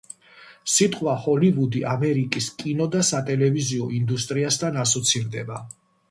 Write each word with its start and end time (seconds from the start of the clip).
სიტყვა 0.75 1.11
„ჰოლივუდი“ 1.25 1.81
ამერიკის 1.91 2.47
კინო 2.61 2.87
და 2.95 3.01
სატელევიზიო 3.09 3.89
ინდუსტრიასთან 3.97 4.81
ასოცირდება 4.85 5.59